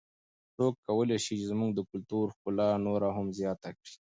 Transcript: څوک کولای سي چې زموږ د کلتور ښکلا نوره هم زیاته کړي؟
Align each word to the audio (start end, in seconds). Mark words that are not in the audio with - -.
څوک 0.55 0.73
کولای 0.87 1.17
سي 1.25 1.33
چې 1.39 1.45
زموږ 1.51 1.71
د 1.75 1.79
کلتور 1.89 2.25
ښکلا 2.35 2.69
نوره 2.85 3.09
هم 3.17 3.27
زیاته 3.39 3.69
کړي؟ 3.77 3.93